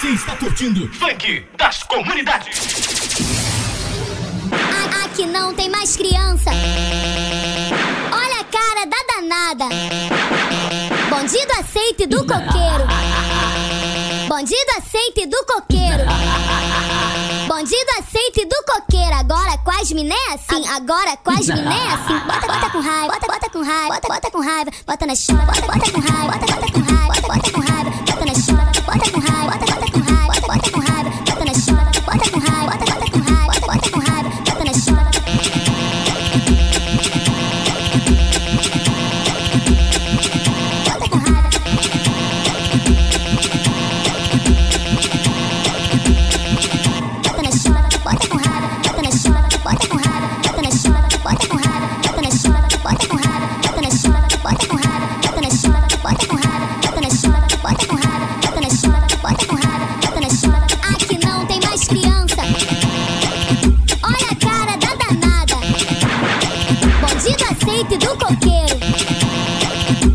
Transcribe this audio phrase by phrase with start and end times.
[0.00, 2.58] Você está curtindo Funk das Comunidades.
[5.04, 6.50] Aqui não tem mais criança.
[8.10, 9.66] Olha a cara da danada.
[11.10, 12.86] Bandido aceite do coqueiro.
[14.26, 16.04] Bandido aceite do coqueiro.
[17.46, 19.14] Bandido aceite do coqueiro.
[19.16, 20.66] Agora quais miné é assim.
[20.66, 22.18] Agora quais miné é assim.
[22.20, 23.12] Bota, bota com raiva.
[23.12, 23.94] Bota, bota com raiva.
[23.94, 24.70] Bota, bota com raiva.
[24.86, 25.42] Bota na chuva.
[25.42, 26.38] Bota, bota com raiva.
[26.38, 27.06] Bota, bota com raiva.
[27.06, 27.79] Bota, bota com raiva.
[32.12, 32.59] 私の
[67.80, 68.78] aceite do coqueiro.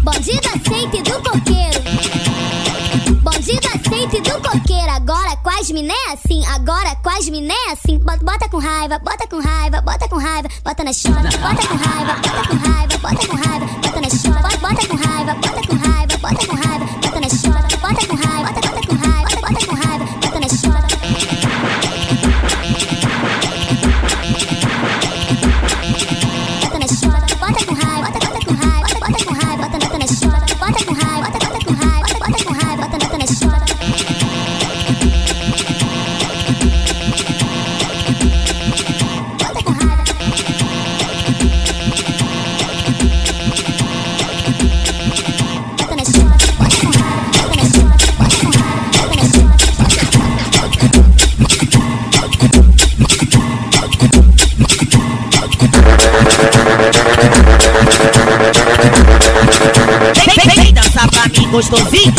[0.03, 1.81] bandida aceite do coqueiro.
[3.21, 4.91] Bandida aceite do coqueiro.
[4.91, 7.97] Agora quase me miné assim, agora quase me miné assim.
[7.97, 10.47] Bota com raiva, bota com raiva, bota com raiva.
[10.63, 13.84] Bota na chota, bota com raiva, bota com raiva, bota com raiva.
[61.55, 62.13] gostosinho.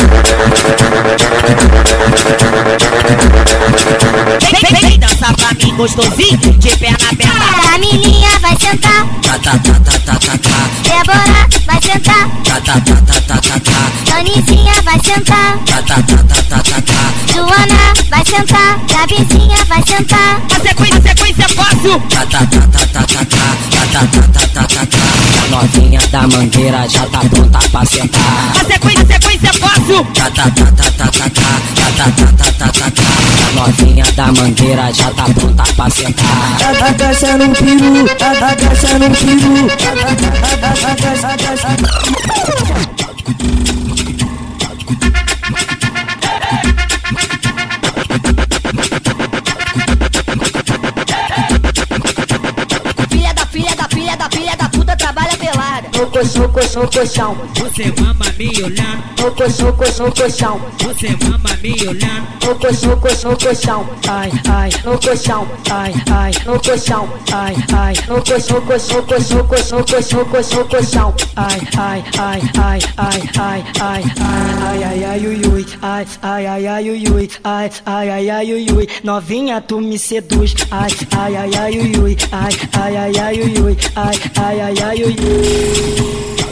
[4.41, 7.75] Vem, vem, vem dançar pra mim gostou gostosinho, de perna aberta.
[7.75, 9.05] A menina vai sentar.
[9.21, 12.29] ta, ta, ta, ta, ta, tá, é Débora sentar.
[14.05, 15.59] Danizinha vai sentar.
[17.33, 18.79] Joana vai sentar.
[18.89, 20.41] Gabizinha vai sentar.
[20.53, 22.03] A sequência, sequência é fácil.
[25.37, 28.51] A novinha da mangueira já tá pronta pra sentar.
[28.59, 30.07] A sequência, sequência é fácil.
[33.47, 36.57] A novinha da mangueira já tá pronta pra sentar.
[36.59, 39.67] Ela desce no peru, ela desce no peru.
[53.09, 55.87] Filha da filha da filha da filha da puta trabalha pelada.
[55.93, 57.35] Soco, soco, no colchão.
[57.55, 59.03] Você mama me olhando.
[59.19, 60.61] No colchão, colchão, colchão.
[60.83, 62.27] Você mama me olhando.
[62.45, 63.89] No colchão, colchão, colchão.
[64.07, 65.47] Ai, ai, no colchão.
[65.71, 67.09] Ai, ai, no colchão.
[67.33, 71.15] Ai, ai, no colchão, colchão, colchão, colchão, colchão, colchão, colchão.
[71.35, 75.65] Ai, ai, ai, ai, ai, ai, ai, ai, ai, ai, ai, ui, ui.
[75.81, 77.29] Ai, ai, ai, ai, ui, ui.
[77.43, 78.87] Ai, ai, ai, ai, ui, ui.
[79.03, 80.53] Novinha, tu me seduz.
[80.69, 82.17] Ai, ai, ai, ai, ui, ui.
[82.31, 83.77] Ai, ai, ai, ai, ui, ui.
[83.95, 86.46] Ai, ai, ai, ai, ui, ui.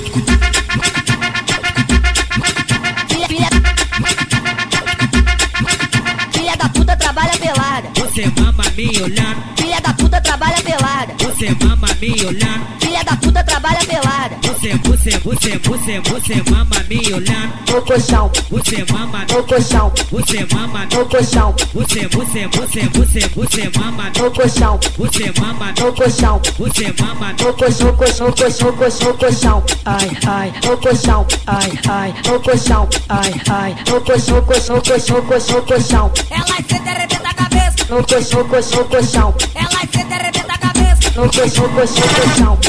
[11.45, 12.77] você mama me olhar.
[12.79, 14.35] Filha da puta trabalha pelada.
[14.41, 17.63] Você, você, você, você, você mama me olhar.
[17.69, 18.31] No colchão.
[18.49, 19.93] Você mama no colchão.
[20.11, 21.55] Você mama no colchão.
[21.73, 24.79] Você, você, você, você, você mama no colchão.
[24.97, 26.41] Você mama no colchão.
[26.57, 29.63] Você mama no colchão, colchão, colchão, colchão, colchão.
[29.85, 31.27] Ai, ai, no colchão.
[31.45, 32.89] Ai, ai, no colchão.
[33.09, 36.11] Ai, ai, no colchão, colchão, colchão, colchão, colchão.
[36.31, 37.75] Ela se derrebenta a cabeça.
[37.89, 39.35] No colchão, colchão, colchão.
[39.53, 40.54] Ela se derrebenta
[41.15, 41.85] Não tô, não tô, não tô,
[42.43, 42.59] não.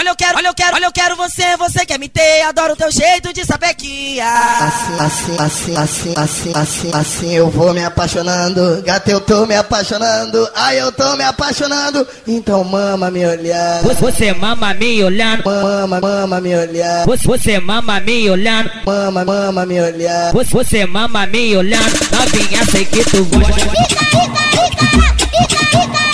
[0.00, 2.72] Olha eu quero, olha eu quero, olha eu quero, você, você quer me ter, adoro
[2.72, 4.24] o teu jeito de sapequinha.
[4.26, 8.82] Assim, assim, assim, assim, assim, assim, assim eu vou me apaixonando.
[8.82, 10.48] Gata, eu tô me apaixonando.
[10.56, 12.06] Ai, eu tô me apaixonando.
[12.26, 13.82] Então mama me olhar.
[13.82, 15.44] Você mama me olhando.
[15.44, 17.04] Mama, mama me olhar.
[17.06, 18.70] Você mama me olhando.
[18.86, 20.32] Mama, mama me olhar.
[20.32, 22.00] Você mama me olhando.
[22.10, 23.52] Novinha, sei que tu gosta.
[23.52, 24.86] Fica, fica, fica,
[25.28, 26.09] fica, fica,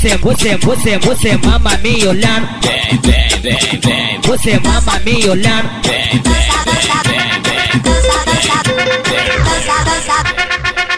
[0.00, 2.48] você, você, você, você mama me olhando.
[2.62, 4.20] Vem, vem, vem, vem.
[4.22, 5.68] Você mama me olhando.
[5.82, 7.82] Vem, vem, vem, vem, vem.
[7.82, 10.16] Dança, dança,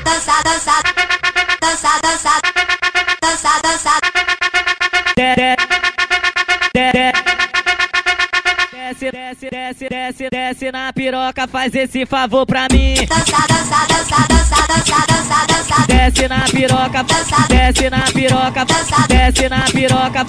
[0.05, 2.31] dança, dança, dança, dança,
[3.21, 3.91] dança, dança.
[8.71, 12.95] Desce, desce, desce, desce, desce na piroca, faz esse favor pra mim.
[13.09, 15.22] Dança, dança, dança, dança, dança, dança.
[15.87, 17.05] Desce na piroca,
[17.49, 18.67] desce na piroca,
[19.09, 20.27] desce na piroca,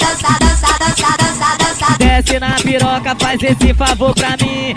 [1.97, 4.75] desce na piroca, faz esse favor pra mim.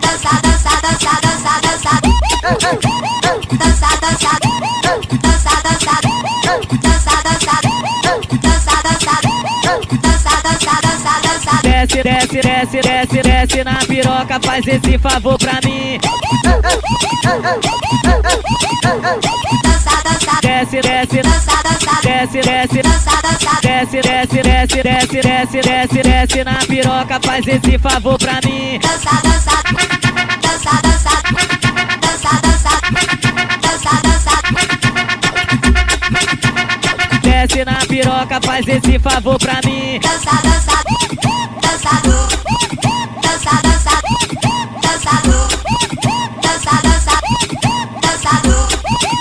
[11.76, 16.00] Desce, desce, desce, desce, desce na piroca, faz esse favor pra mim.
[20.40, 22.82] Desce, desce, desce, desce, desce,
[23.60, 28.80] desce, desce, desce, desce, desce, desce na piroca, faz esse favor pra mim.
[37.22, 40.00] Desce na piroca, faz esse favor pra mim.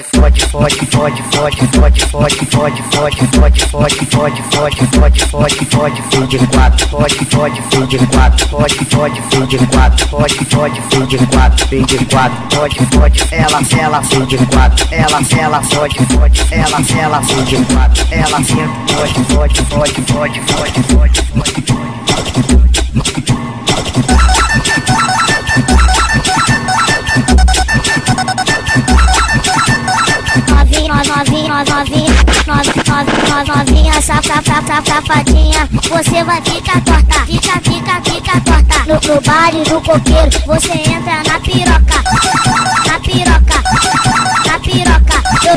[0.00, 6.88] fode, fode, fode, fode, fode, fode, fode, fode, fode, fode, fode, fode, fim de quatro,
[6.88, 11.66] fode, fode, fim de quatro, fode, fode, fim de quatro, fode, fode, fim de quatro,
[11.68, 17.22] fim de fode, fode, ela, ela, fim de quatro, ela, ela, fode, fode, ela, ela,
[17.22, 21.92] fim de quatro, ela, senta, fode, fode, fode, fode, fode, fode, fode, fode.
[23.02, 24.41] novinha,
[33.56, 35.68] novinha, safa, safa, safadinha.
[35.72, 38.78] Você vai ficar torta, fica, fica, fica torta.
[38.86, 42.02] No, no baile do coqueiro, você entra na piroca,
[42.86, 43.62] na piroca,
[44.46, 45.22] na piroca.
[45.44, 45.54] Eu,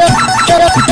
[0.56, 0.85] eu,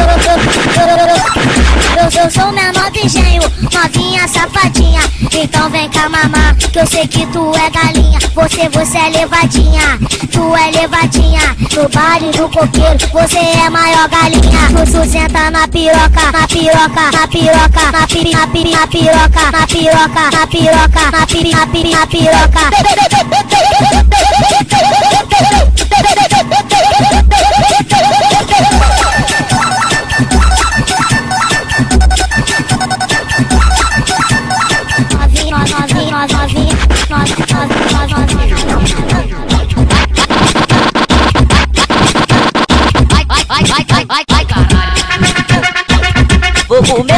[3.03, 3.41] engenho,
[3.71, 5.01] novinha, safadinha.
[5.33, 8.19] Então vem cá, mamar, que eu sei que tu é galinha.
[8.33, 9.99] Você, você é levadinha,
[10.31, 11.55] tu é levadinha.
[11.75, 14.69] No baile do coqueiro, você é maior galinha.
[14.73, 20.31] Tu senta na piroca, na piroca, na piroca, na pi, na na piroca, na piroca,
[20.31, 22.63] na piroca, na na na piroca.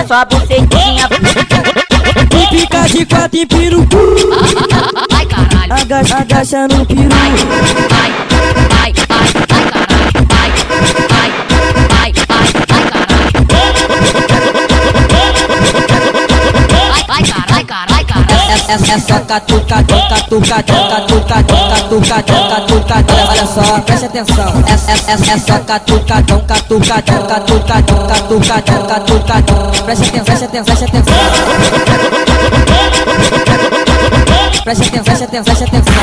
[0.05, 1.09] sua só bucetinha.
[2.31, 3.87] E fica de quatro e piru.
[5.69, 7.09] Agacha, agacha no piru.
[7.11, 8.34] Ai, vai, vai.
[18.67, 23.27] É, é, é só catuca, tuca, tuca, tuca, tuca, tuca, tuca, tuca, tuca, tuca.
[23.29, 24.53] Olha só, preste atenção.
[24.65, 27.81] É, é, é, é só catuca, tuca, tuca, tuca, tuca, tuca,
[28.23, 29.83] tuca, tuca, tuca, tuca.
[29.83, 31.13] Preste atenção, preste atenção, preste atenção.
[34.63, 35.93] Preste atenção, preste atenção, preste atenção.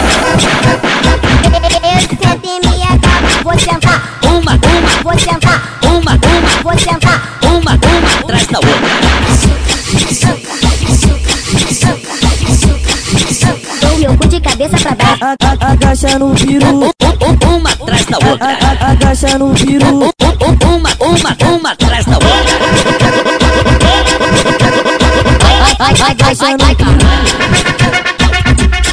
[1.83, 6.19] Eu sento e me acabo, vou sentar, Uma, uma, vou sentar, uma, uma,
[6.63, 7.39] vou sentar.
[7.43, 9.02] uma, uma, atrás da outra.
[15.93, 16.29] Agacha no.
[16.29, 18.47] Um, um, um, uma atrás da outra.
[18.49, 19.45] a- Agacha no.
[19.49, 20.09] Um, um,
[20.75, 22.31] uma, uma, uma atrás da outra.
[25.79, 26.75] Vai, vai, vai, vai, vai, vai.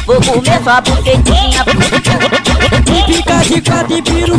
[0.04, 1.64] Vou comer sua bucetinha.
[3.06, 4.36] Fica de quatro e peru.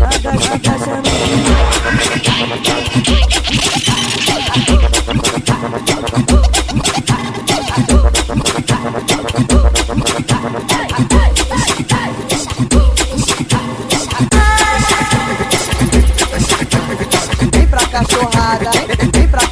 [0.00, 1.48] Agacha, agacha no peru.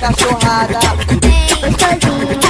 [0.07, 0.79] cachorrada.
[1.21, 2.46] Tem,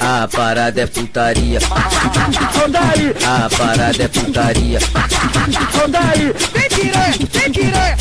[0.00, 1.58] A parada é putaria.
[3.26, 4.78] A parada é putaria.
[6.52, 7.96] Vem piranha, vem piranha.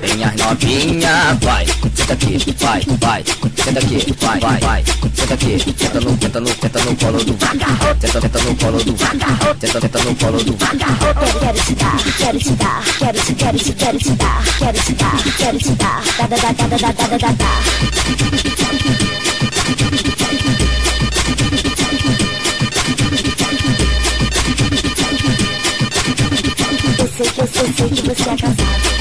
[0.00, 1.66] Vem as novinha, vai.
[1.94, 3.24] Senta aqui, vai, vai.
[3.64, 4.84] Senta aqui, vai, vai, vai.
[5.14, 7.36] Senta aqui, senta no, senta no, senta no colo do.
[8.00, 8.96] Senta, senta no colo do.
[9.60, 10.52] Senta, senta no colo do.
[10.54, 14.78] Quero, quero te dar, quero te dar, quero te, quero te, quero te dar, quero
[14.78, 17.48] te dar, quero te dar, da da da da da da da da da.
[27.16, 28.92] Sei que eu sei, sei que você é casado.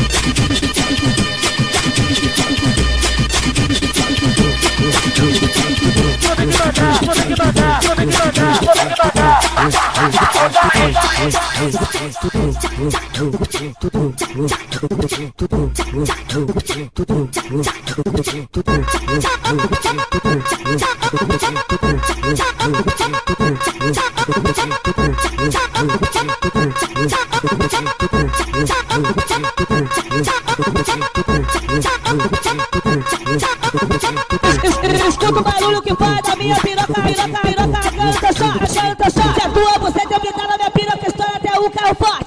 [35.07, 39.33] Escuta o barulho que faz da minha piroca, piroca, piroca, canta só, canta só.
[39.33, 42.20] Se a tua você tem brincar na minha piroca, estoura até o carro forte.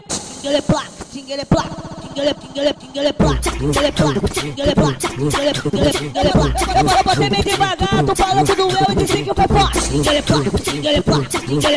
[6.76, 9.80] Eu botei bem devagar, tu falou que doeu e disse que foi forte.
[9.90, 11.74] Tinguele placa, tinguele placa, tinguele,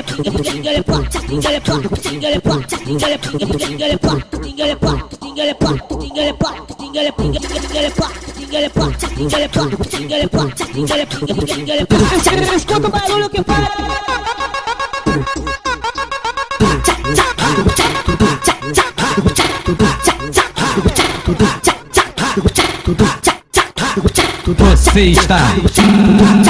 [24.97, 25.37] Você está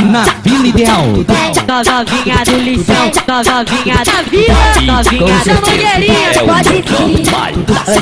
[0.10, 1.04] na Vila Ideal.
[1.04, 3.12] Novinha do lixão,
[3.44, 6.86] novinha da vila, novinha da mangueirinha, pode vir.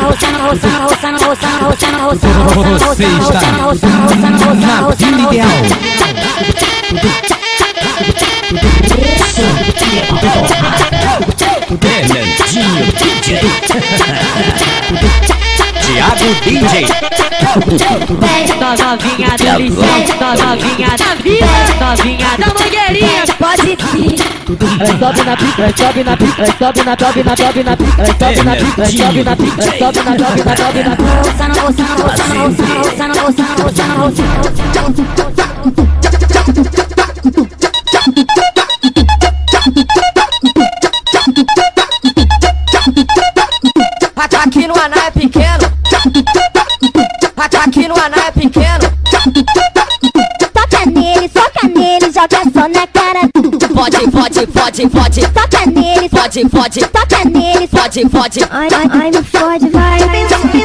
[0.05, 0.27] Você
[2.79, 3.95] sobe na vida
[4.79, 5.05] sobe
[11.81, 13.27] Fernandinho DJ.
[15.95, 16.87] Thiago DJ.
[18.75, 21.47] Novinha do lixão, novinha da vila,
[21.79, 24.19] novinha da mangueirinha, pode vir.
[24.77, 27.77] Ela sobe na pica, ela sobe na pica, ela sobe na sobe na sobe na
[27.77, 31.15] pica, sobe na pica, sobe na pica, sobe na sobe na sobe na pica.
[31.23, 34.35] Roçando, roçando, roçando, roçando, roçando, roçando, roçando, roçando.
[36.15, 36.44] Aqui no
[48.05, 48.85] Anel é pequeno.
[50.53, 53.21] Toca nele, soca nele, joga só na cara.
[53.73, 58.39] Pode, pode, pode, pode, Toca nele, pode, pode, toca nele, pode, pode.
[58.51, 60.08] Ai, ai, ai, me fode, vai.
[60.08, 60.64] Pensa, pensando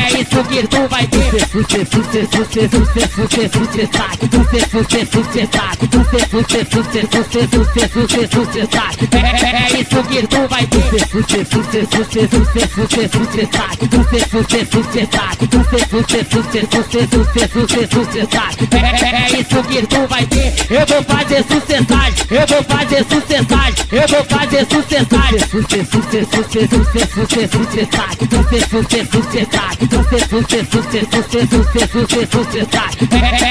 [0.04, 1.18] É isso que tu vai ter.
[9.56, 11.73] É isso que tu vai ter.
[19.24, 20.54] É isso que tu vai ter.
[20.70, 25.40] Eu vou fazer sucessagem, eu vou fazer sucessagem, eu vou fazer sucessagem.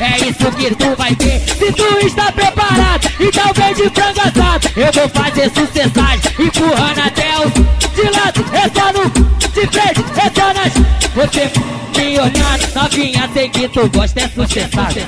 [0.02, 1.40] É isso que tu vai ter.
[1.40, 4.70] Se tu está preparado, então vem de frango assado.
[4.78, 8.46] Eu vou fazer sucessagem, empurrando até o de lado.
[8.54, 9.66] É só no de
[10.54, 10.74] nas.
[11.16, 11.52] Você
[11.98, 15.08] me olhando, novinha, sei que tu gosta, é sucessagem.